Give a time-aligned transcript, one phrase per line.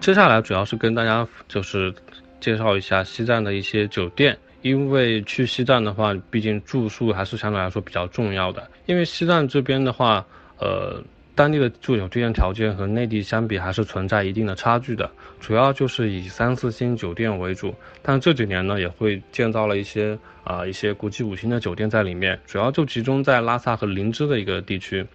[0.00, 1.94] 接下来主要是跟大家就是
[2.40, 8.66] 介绍一下西藏的一些酒店，因为去西藏的话，毕竟住宿还是相对来说比较重要的。
[8.86, 10.24] 因为西藏这边的话，
[10.58, 11.02] 呃。
[11.32, 15.10] 当地的住酒店条件和内地相比还是存在一定的差距的，
[15.40, 25.06] 主要就是以三四星酒店为主，但这几年呢也会建造了一些啊一些国际五星的酒店在里面，主要就集中在拉萨和林芝的一个地区。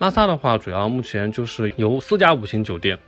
[0.00, 2.98] 拉萨的话，主要目前就是有四家五星酒店，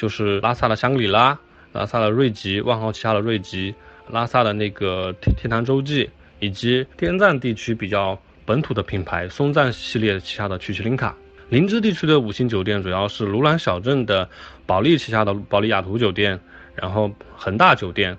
[0.00, 1.38] 就是拉萨的香格里拉、
[1.74, 3.74] 拉萨的瑞吉、万豪旗下的瑞吉、
[4.08, 6.08] 拉萨的那个天天堂洲际，
[6.38, 11.14] 以及滇藏地区比较本土的品牌松赞系列旗下的曲奇林卡。
[11.50, 14.26] 林芝地区的五星酒店主要是鲁朗小镇的
[14.64, 16.40] 保利旗下的保利雅图酒店，
[16.74, 18.16] 然后恒大酒店，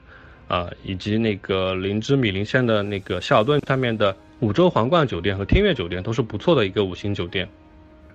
[0.48, 7.50] 啊，以及那个林芝米林县的那个希尔顿上面的五洲皇冠酒店和天悦酒店都是不错的一个五星酒店。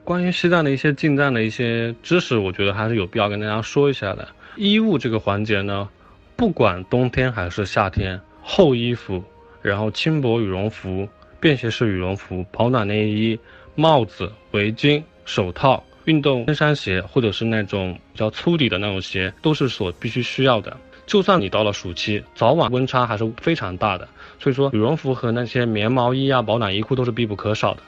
[0.06, 4.29] 关于西藏的一些进藏的一些知识，我觉得还是有必要跟大家说一下的。
[4.54, 5.88] 衣物这个环节呢，
[6.37, 9.21] 不管冬天还是夏天，厚衣服，
[9.63, 11.09] 然后轻薄羽绒服、
[11.40, 13.37] 便携式羽绒服、保暖内衣。
[13.79, 20.74] 帽子、围巾、手套、运动登山鞋，或者是那种比较粗底的那种鞋，都是所必须需要的。
[21.04, 27.82] 就算你到了暑期，早晚温差还是非常大的，所以说羽绒服和那些棉毛衣啊、保暖衣裤都是必不可少的。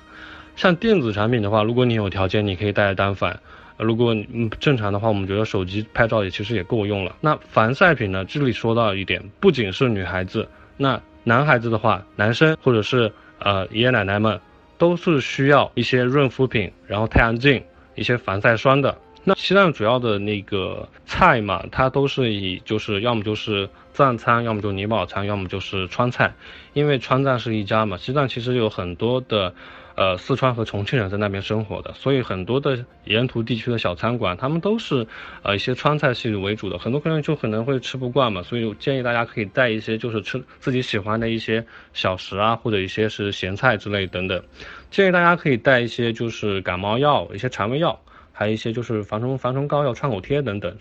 [0.58, 3.32] 像电子产品的话，如果你有条件，你可以带着单反；
[3.78, 7.16] 如果嗯正常的话，我们觉得手机拍照也其实也够用了。
[7.20, 8.24] 那防晒品呢？
[8.24, 14.38] 这里说到一点，不仅是女孩子，那男孩子的话，男生或者是呃爷爷奶奶们。
[14.76, 17.60] 都是需要一些润肤品，然后太阳镜、
[17.96, 18.96] 一些防晒霜的。
[19.24, 26.32] 那西藏主要的那个菜嘛，它都是以就是要么就是藏餐，要么就尼泊尔餐，要么就是川菜。
[26.74, 29.52] 因为川藏是一家嘛，西藏其实有很多的。
[29.96, 35.04] 呃，四川和重庆人在那边生活的，所以很多的沿途地区的小餐馆，他们都是
[35.42, 36.78] 呃一些川菜系为主的。
[36.78, 44.40] 很多客人就可能会吃不惯嘛，所以我建议大家可以带一些就是吃自己喜欢的一些小食啊，或者一些是咸菜之类等等。
[44.88, 48.00] 建议大家可以带一些就是感冒药、一些肠胃药，
[48.30, 50.76] 还有一些就是防虫防虫膏药、创口贴等等。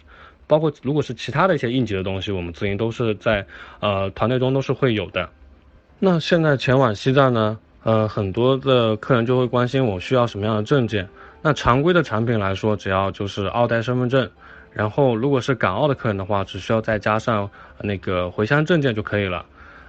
[0.47, 3.45] 包括如果是其他的一些应急的东西，我们自营都是在
[3.79, 5.29] 呃团队中都是会有的。
[5.99, 7.59] 那现在前往西藏呢？
[7.83, 11.07] 呃，很多的客人就会关心我需要什么样的证件。
[11.41, 14.29] 那常规的产品来说，只要就是澳代身份证，
[14.73, 17.49] 然后如果是港澳的客人的话，只需要再加上
[17.81, 19.45] 那个回乡证件就可以了。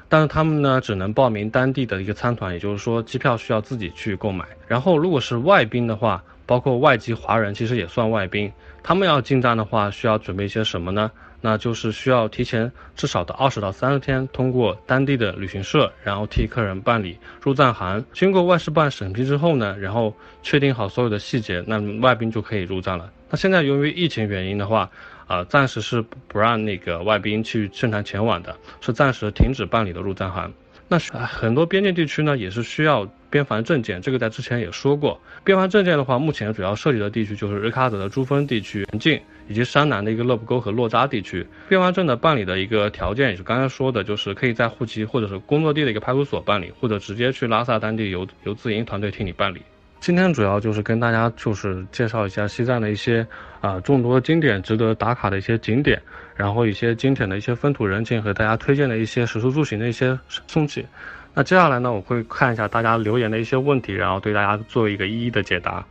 [0.08, 4.44] 但是他们呢，只能报名当地的一个参团，也就是说机票需要自己去购买。
[4.68, 8.50] 然后如果是外宾的话，包括外籍华人，其实也算外宾，
[8.82, 11.10] 他们要进藏的话，需要准备一些什么呢？
[11.42, 18.02] 那就是需要提前至少的二十到三十天，通过当地的旅行社，然后替客人办理入藏函。
[18.14, 23.12] 经过外事办审批之后呢，然后确定好所有的细节，那外宾就可以入藏了。
[23.28, 24.90] 那现在由于疫情原因的话，
[25.26, 30.50] 啊，暂时是不让那个外宾去正常前往的，是暂时停止办理的入藏函。
[30.90, 35.20] 那是很多边境地区呢，也是需要边防证件，这个在之前也说过。
[35.44, 41.46] 边防证件的话，目前主要涉及的地区就是日喀则的珠峰地区、边境，以及山南的一个勒布沟和洛扎地区。
[41.68, 49.60] 边防证的办理的一个条件，也是刚刚说的，就是可以在户籍或者是工作地的一个派出所办理，或者直接去拉萨当地由由自营团队替你办理。
[50.00, 53.26] 今天主要就是跟大家就是介绍一下西藏的一些
[53.60, 56.00] 啊众多经典值得打卡的一些景点，
[56.34, 60.86] 然后一些经典的一些风土人情和大家推荐的一些食宿住行的一些送气。
[61.34, 65.84] 那接下来呢，我会看一下大家留言的一些问题，然后对大家做一个一一的解答。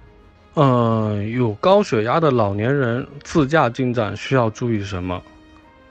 [0.55, 5.21] 嗯，有高血压的老年人自驾进藏需要注意什么？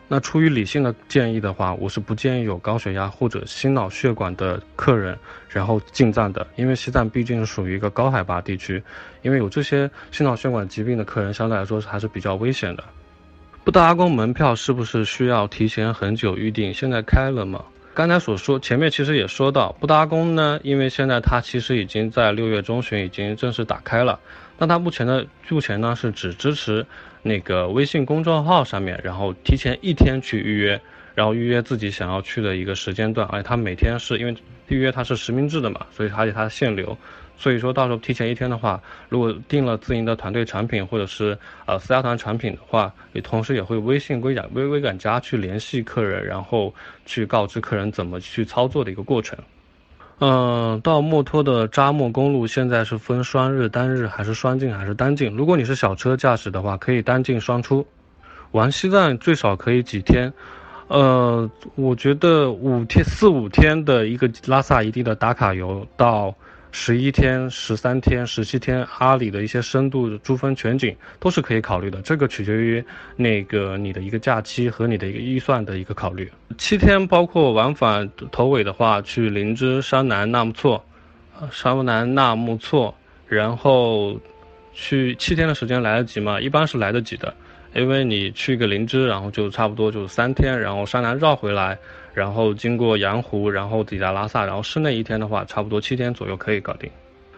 [0.08, 5.18] 那出于理性的建议的话，我是不建议有高血压或者心脑血管的客人
[5.48, 8.80] 然后进藏的，因为西藏毕竟属于一个高海拔地区，
[9.22, 12.84] 因为有这些心脑血管疾病的客人，相对来说还是比较危险的。
[13.64, 16.72] 布达拉宫门票是不是需要提前很久预定？
[16.72, 17.64] 现在开了吗？
[17.92, 24.20] 刚才所说前面其实也说到，布达拉宫呢，因为现在它其实已经在六月中旬已经正式打开了，
[24.56, 26.86] 那它目前的目前呢是只支持。
[27.26, 30.80] 那个微信公众号上面，然后提前一天去预约，
[31.14, 34.36] 然后预约自己想要去的一个时间段，而且他每天是因为
[34.68, 36.96] 预约它是实名制的嘛，所以而且它限流，
[37.36, 41.36] 所以说到时候提前一天的话，如果订了自营的团队产品或者是
[41.66, 46.74] 呃私家团产品的话，你同时也会微信微感微微感加去联系客人，然后
[47.04, 49.36] 去告知客人怎么去操作的一个过程。
[50.18, 55.36] 嗯，到墨脱的扎莫公路现在是分双日、单日还是双进还是单进？
[55.36, 57.86] 如果你是小车驾驶的话，可以单进双出。
[58.52, 60.32] 玩西藏最少可以几天？
[60.88, 66.34] 呃，我觉得五天四五天的一个拉萨一地的打卡游到
[66.78, 72.02] 十一天、十三天、十七天，阿里的一些深度珠峰全景都是可以考虑的。
[72.02, 72.84] 这个取决于
[73.16, 76.30] 那个你的一个假期和你的一个预算的一个考虑。
[76.58, 80.84] 七天包括往返头尾的话，去林芝、山南、纳木错，
[81.50, 82.94] 山南、纳木错，
[83.26, 84.20] 然后
[84.74, 86.38] 去七天的时间来得及吗？
[86.38, 87.32] 一般是来得及的。
[87.74, 91.78] 因为你去个林芝，然后就差不多就是三天，然后山南绕回来，
[92.16, 96.90] 然后经过羊湖，然后抵达拉萨，然后室内一天的话，差不多七天左右可以搞定。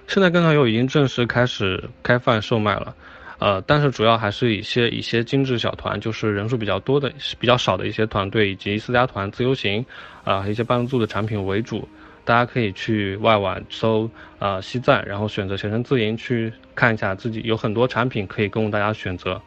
[0.06, 2.94] 现在跟团游已经正式开始开放售卖了，
[3.40, 9.84] 呃，但是主要还是一些一些精致小团，就是人数比较多的、比较少的一些团队，以及私家团、自由行，
[10.22, 11.88] 啊，一些半自助的产品为主。
[12.24, 14.08] 大家可以去外网搜
[14.38, 19.42] 啊西藏，然后选择携程自营去看一下，自己有很多产品可以供大家选择。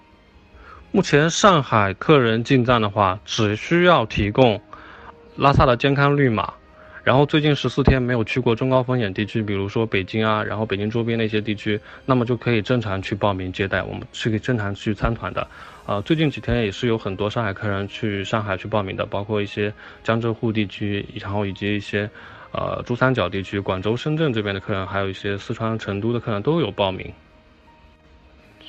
[0.92, 4.60] 目前上海客人进藏的话，只需要提供
[5.38, 6.54] 拉萨的健康绿码，
[7.04, 15.48] 然后最近十四天没有去过中高风险地区，比如说北京啊，然后北京周边那些地区，那么就可以正常去报名接待，我们是可以正常去参团的。
[15.86, 19.74] 啊，最近几天也是有很多上海客人去上海去报名的，包括一些
[20.04, 22.10] 江浙沪地区，然后以及一些
[22.52, 27.12] 呃珠三角地区、广州、深圳这边的客人，还有一些四川成都的客人都有报名。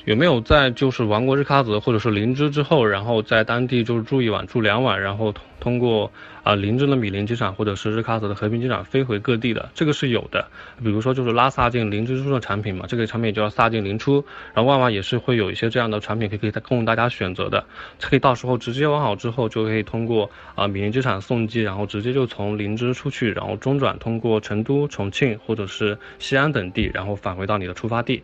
[0.05, 6.11] 有没有在就是玩过日喀则或者是林芝之后，然后在当地就是住一晚、住两晚，然后通通过
[6.43, 9.69] 啊林芝的米林机场或者是日喀则的和平机场飞回各地的？
[9.73, 10.45] 这个是有的。
[10.83, 17.63] 比如说就是拉萨进林芝出的产品嘛，这个产品就叫萨进林出，然后万万也是会有一些这样的产品可以可以供大家选择的，
[18.01, 28.21] 可以到时候直接玩好之后就可以通过啊米林机场送机，然后直接就从林芝出去，然后中转通过成都、重庆或者是西安等地，然后返回到你的出发地。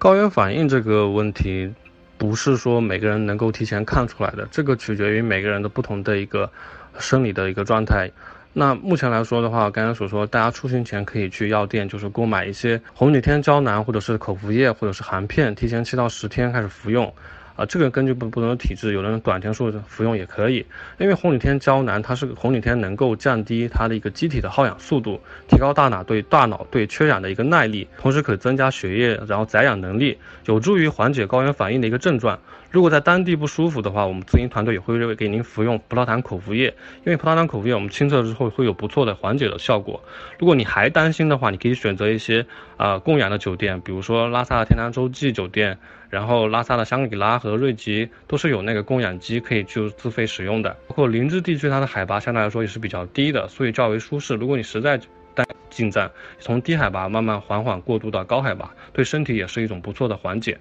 [0.00, 1.70] 高原反应这个问题，
[2.16, 6.50] 不是说每个人能够提前看出来的，这个取决于每个人的不同的一个
[6.98, 8.10] 生理的一个状态。
[8.54, 17.12] 那目前来说的话，刚刚所说，大家出行前可以去药店，就是购买一些红景天胶囊，或者是口服液，或者是含片，提前七到十天开始服用。
[17.56, 20.64] 啊，这个根据不不同的体质，有的人短天数服用也可以。
[20.98, 30.16] 因为红景天胶囊，它是红景天能够降低它的一个机体的耗氧速度，提高大脑对大脑对缺氧的一个耐力，同时可增加血液然后载氧能力，
[30.46, 32.38] 有助于缓解高原反应的一个症状。
[32.70, 36.66] 如果在当地不舒服的话，我们自营团队也会给您服用葡萄糖口服液，
[37.04, 40.00] 因为葡萄糖口服液我们亲测之后会有不错的缓解的效果。
[40.38, 42.46] 如果你还担心的话，你可以选择一些
[42.76, 45.76] 啊供氧的酒店，比如说拉萨的天堂洲际酒店，
[46.10, 50.70] 然后拉萨的香格里拉和瑞吉都是有那个供氧机可以就自费使用的。
[50.86, 54.34] 包括林芝地区，它的海拔相对来说也是比较低的，所以较为舒适。
[54.34, 54.96] 如果你实在
[55.34, 56.08] 担进藏，
[56.38, 60.56] 从低海拔慢慢缓缓过渡到高海拔，对身体也是一种不错的缓解。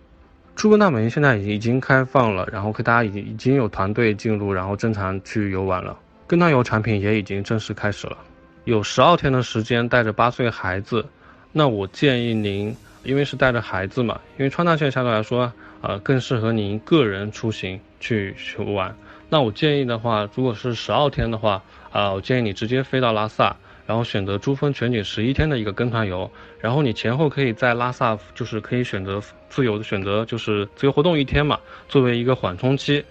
[0.59, 5.97] 珠峰大本营现在已经已经开放了，然后可大家已经已经有团队进入，然后正常去游玩了。
[6.27, 8.17] 跟团游产品也已经正式开始了，
[8.65, 11.05] 有十二天的时间带着八岁孩子，
[11.53, 18.93] 那我建议您，因为是带着孩子嘛，因为川大线相对来说，呃，更适合您个人出行去去玩。
[19.29, 23.55] 那我建议的话，如果是十二天的话，啊，我建议你直接飞到拉萨。
[23.89, 29.19] 然后选择珠峰全景十一天的一个跟团游，然后你前后可以在拉萨，就是可以选择
[29.49, 33.03] 自由的选择，就是自由活动一天嘛，作为一个缓冲期。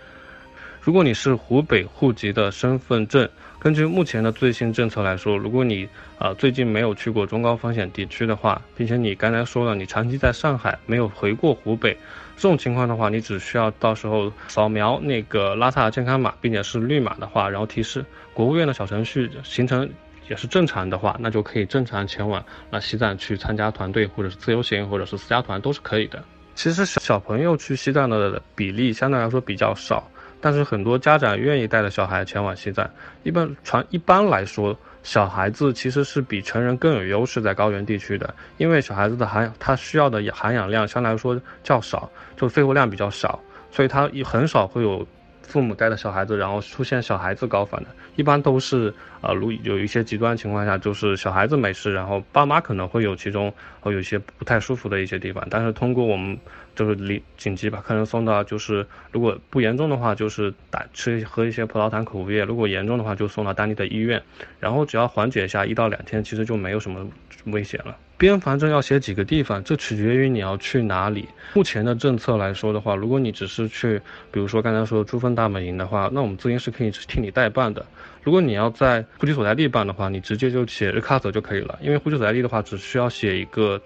[0.80, 3.28] 如果你是湖北户籍的身份证，
[3.58, 11.92] 根据目前的最新政策来说，如果你啊最近没有去过中高风险地区的话，并且你刚才说了你长期在上海没有回过湖北，
[12.36, 19.90] 这种情况的话，你只需要到时候扫描那个拉萨健康码，并且是绿码的话，然后提示国务院的小程序形成。
[20.28, 26.22] 也是正常的话，那就可以正常前往那西藏去参加团队，或者是自由行，或者是私家团都是可以的。
[26.54, 32.88] 其实小小朋友去西藏的比例相对来说比较少，但是很多家长愿意带着小孩前往西藏。
[33.22, 45.06] 一般传一般来说，小孩子其实是比成人更有优势在高原地区的，因为小孩子的含他需要的含氧量相对来说较少，就肺活量比较少，所以他也很少会有。
[45.48, 56.38] 父母带着小孩子，然后出现小孩子高反的，一般都是呃，如有一些极端情况下，就是小孩子没事，然后爸妈可能会有其中会有一些不太舒服的一些地方，但是通过我们
[56.76, 64.22] 就是紧紧急把客人送到，就是如果不严重的话，就是打吃喝一些葡萄糖口服液，如果严重的话就送到当地的医院，
[64.60, 67.08] 然后只要缓解一下，一到两天其实就没有什么
[67.46, 67.96] 危险了。
[68.18, 71.28] 边防证要写几个地方，这取决于你要去哪里。
[71.54, 73.98] 目前的政策来说的话，如果你只是去，
[74.32, 77.86] 比如说刚才说珠峰大本营的话，那我们自营是可以替你代办的。
[78.24, 83.80] 如果你要在户籍所在地办的话，你直接就写日喀则就可以了，因为户籍所在地的话只需要写一个，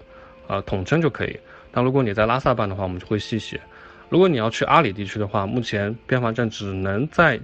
[0.47, 1.39] 呃，统称就可以。
[1.71, 3.61] 但如果你在拉萨办的话，我们就会细写。
[4.09, 7.39] 如果你要去阿里地区的话，目前边防证只能在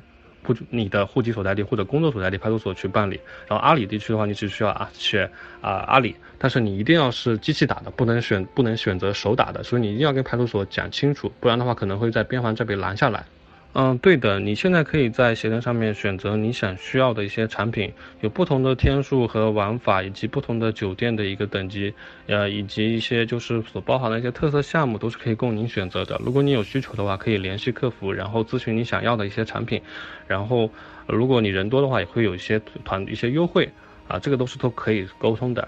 [0.53, 3.19] 户你的户籍所在地或者工作所在地派出所去办理。
[3.47, 5.29] 然后阿里地区的话，你只需要啊选
[5.61, 13.25] 啊阿里，但是你一定要是机器打的，不能选不能选择手打的，所以你一定要跟派出所讲清楚，不然的话可能会在边防这边拦下来。
[13.73, 21.93] 嗯，对的，你现在可以在携程上面选择你想需要的一些产品，有不同的天数和玩法，以及不同的酒店的一个等级，
[22.25, 26.19] 呃，以及一些就是所包含的一些特色项目，都是可以供您选择的。
[26.25, 29.79] 如果你有需求的话，可以联系客服，然后咨询你想要的一些产品，
[30.27, 30.67] 然后
[31.05, 33.69] 如果你人多的话，也会有一些团一些优惠，
[34.07, 35.67] 啊，这个都是都可以沟通的。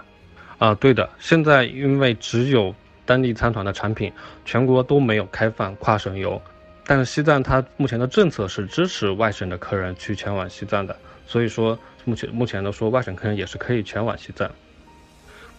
[0.58, 2.74] 啊，对的，现在因为只有
[3.06, 4.12] 当地参团的产品，
[4.44, 6.42] 全国都没有开放跨省游。
[6.84, 10.96] 但是西藏它目前的政策是支持外省的客人去前往西藏的，
[11.26, 14.50] 所以说目前目前的说外省客人也是可以前往西藏。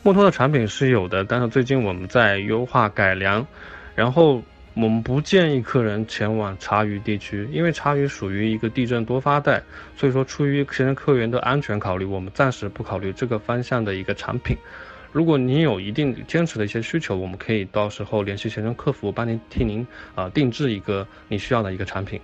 [0.02, 3.48] 墨脱的产品是有的，但是最近我们在优化改良，
[3.96, 9.64] 然后我们不建议客人前往茶余地区，因为茶余属于一个地震多发带，
[9.96, 14.58] 所以说出于携程客源的安全考虑，我们暂时不考虑这个方向的一个产品。
[15.14, 22.20] 如果您有一定坚持的一些需求，我们可以到时候联系携程客服，帮您替您啊定制一个你需要的一个产品。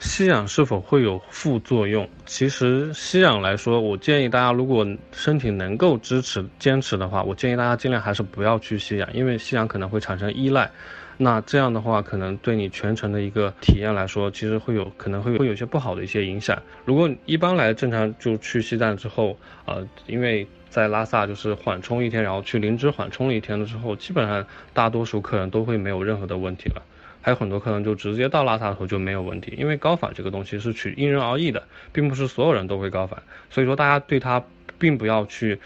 [0.00, 2.06] 吸氧是否会有副作用？
[2.26, 10.68] 其实吸氧来说，我建议大家如果身体能够支持坚持的话，我建议大家尽量还是不要去吸氧，因为吸氧可能会产生依赖。
[11.16, 16.60] 那这样的话，可能对你全程的一个体验来说，其实会有可能会会有一些不好的一些影响。
[16.84, 26.82] 如果一般来正常就去西藏之后，呃，因为在拉萨就是缓冲一天，然后去林芝缓冲了一天了之后，基本上大多数客人都会没有任何的问题了。
[27.22, 34.44] 还有很多客人就直接到拉萨的时候就没有问题，因为高反这个东西是取因人而异的，并不是所有人都会高反，所以说大家对它
[34.78, 35.58] 并不要去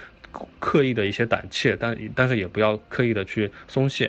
[0.61, 4.09] 刻意的一些胆怯，但但是也不要刻意的去松懈。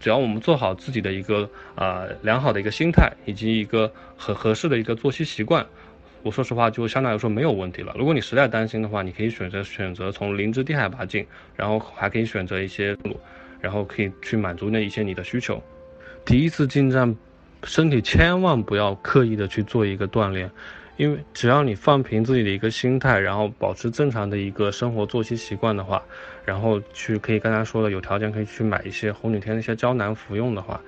[0.00, 5.66] 只要我们做好自己的一个啊良好的一个心态，以及一个很合适的一个作息习惯，
[6.22, 7.94] 我说实话就相对来说没有问题了。
[7.98, 11.26] 如果你实在担心的话，你可以选择选择从林芝低海拔进，
[11.56, 13.18] 然后还可以选择一些路，
[13.60, 15.62] 然后可以去满足那一些你的需求。
[16.24, 17.16] 第一次进站，
[17.64, 20.50] 身体千万不要刻意的去做一个锻炼。
[20.98, 26.02] 因为只要你放平自己的一个心态，然后保持正常的一个生活作息习惯的话，
[26.44, 30.80] 然后去可以刚才说的有条件可以去买一些红景天的一些胶囊服用的话，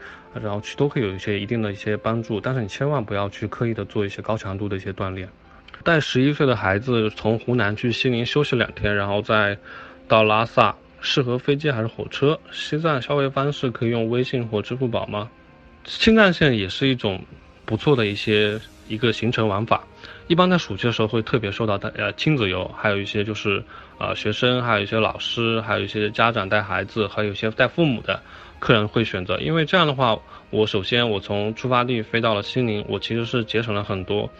[0.42, 2.40] 然后去都会有一些一定的一些帮助。
[2.40, 5.28] 但是你千万不要去刻意的做一些高强度的一些锻炼。
[5.84, 9.56] 带十一岁的孩子从湖南去西宁休息两天，然后再
[10.08, 12.36] 到拉萨，适合飞机还是火车？
[12.50, 15.30] 西藏消费方式可以用微信或支付宝吗？
[15.84, 17.24] 青藏线也是一种
[17.64, 18.60] 不错的一些。
[18.88, 19.84] 一个行程玩法，
[20.30, 23.64] 一般在暑期的时候会特别受到带呃亲子游，还有一些就是
[23.98, 28.22] 呃学生，还有一些老师，还有一些家长带孩子，还有一些带父母的
[28.60, 30.16] 客人会选择，因为这样的话，
[30.50, 34.30] 我首先我从出发地飞到了西宁，我其实是节省了很多。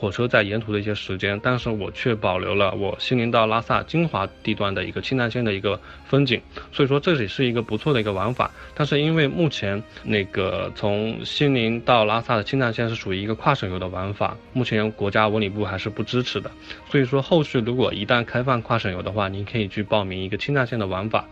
[0.00, 6.40] 火车在沿途的一些时间，但是我却保留了我西宁到拉萨精华地段的一个青藏线的一个风景，
[6.72, 8.50] 所以说这里是一个不错的一个玩法。
[8.74, 16.50] 但是因为目前那个从西宁到拉萨的青藏线是属于一个跨省游的玩法，目前国家文旅部还是不支持的。
[16.90, 21.28] 所以说后续如果一旦开放跨省游的话，您可以去报名一个青藏线的玩法。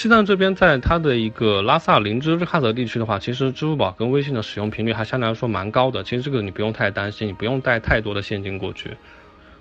[0.00, 6.02] 西藏这边，在它的一个拉萨林芝日喀则地区的话，其实支付宝跟微信的使用频率还相对来说蛮高的。
[6.02, 8.92] 其实这个你不用太担心，你不用带太多的现金过去。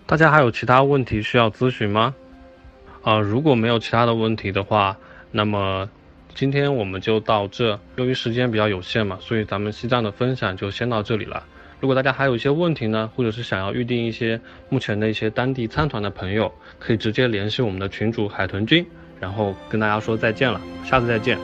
[0.06, 2.16] 大家还有其他问题需要咨询吗？
[3.02, 4.96] 啊，如果没有其他的问题的话，
[5.30, 5.90] 那么
[6.34, 7.78] 今天我们就到这。
[7.98, 11.44] 由于时间比较有限嘛，所以咱们西藏的分享就先到这里了。
[11.82, 18.88] 如果大家还有一些问题呢，或者是想要预定一些目前的一些当地参团的朋友，可以直接联系我们的群主海豚君。
[19.20, 21.38] 然后跟大家说再见了，下次再见。